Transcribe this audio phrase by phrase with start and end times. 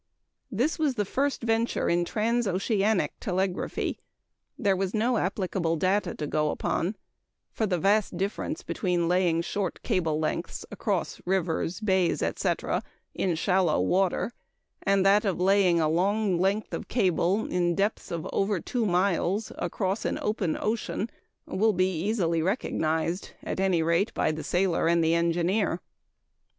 [0.51, 3.99] This was the first venture in transoceanic telegraphy.
[4.57, 6.95] There was no applicable data to go upon;
[7.51, 12.81] for the vast difference between laying short cable lengths across rivers, bays, etc.,
[13.13, 14.31] in shallow water,
[14.81, 19.51] and that of laying a long length of cable in depths of over two miles
[19.59, 21.11] across an open ocean
[21.45, 25.79] will be easily recognized at any rate, by the sailor and engineer.